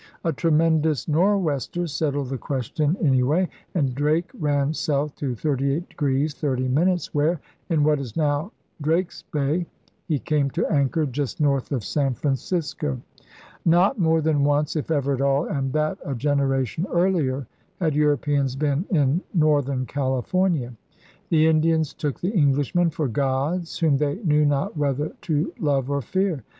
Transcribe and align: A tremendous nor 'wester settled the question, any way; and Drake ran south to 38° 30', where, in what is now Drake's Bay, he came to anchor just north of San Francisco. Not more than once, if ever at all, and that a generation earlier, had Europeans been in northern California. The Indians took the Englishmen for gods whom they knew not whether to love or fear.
A 0.23 0.33
tremendous 0.33 1.07
nor 1.07 1.37
'wester 1.37 1.85
settled 1.85 2.29
the 2.29 2.37
question, 2.39 2.97
any 3.03 3.21
way; 3.21 3.47
and 3.75 3.93
Drake 3.93 4.31
ran 4.33 4.73
south 4.73 5.15
to 5.17 5.33
38° 5.35 6.33
30', 6.33 7.09
where, 7.13 7.39
in 7.69 7.83
what 7.83 7.99
is 7.99 8.17
now 8.17 8.51
Drake's 8.81 9.21
Bay, 9.31 9.67
he 10.07 10.17
came 10.17 10.49
to 10.57 10.65
anchor 10.71 11.05
just 11.05 11.39
north 11.39 11.71
of 11.71 11.83
San 11.85 12.15
Francisco. 12.15 12.99
Not 13.63 13.99
more 13.99 14.21
than 14.21 14.43
once, 14.43 14.75
if 14.75 14.89
ever 14.89 15.13
at 15.13 15.21
all, 15.21 15.45
and 15.45 15.71
that 15.73 15.99
a 16.03 16.15
generation 16.15 16.87
earlier, 16.91 17.45
had 17.79 17.93
Europeans 17.93 18.55
been 18.55 18.85
in 18.89 19.21
northern 19.35 19.85
California. 19.85 20.73
The 21.29 21.45
Indians 21.45 21.93
took 21.93 22.19
the 22.19 22.33
Englishmen 22.33 22.89
for 22.89 23.07
gods 23.07 23.77
whom 23.77 23.97
they 23.97 24.15
knew 24.23 24.47
not 24.47 24.75
whether 24.75 25.09
to 25.29 25.53
love 25.59 25.91
or 25.91 26.01
fear. 26.01 26.43